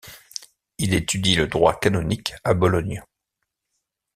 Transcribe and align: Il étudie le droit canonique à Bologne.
Il 0.79 0.95
étudie 0.95 1.35
le 1.35 1.45
droit 1.45 1.79
canonique 1.79 2.33
à 2.43 2.55
Bologne. 2.55 3.03